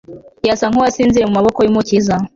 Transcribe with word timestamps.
yasa 0.47 0.65
nkuwasinziriye 0.71 1.25
mumaboko 1.27 1.59
yumukiza 1.61 2.15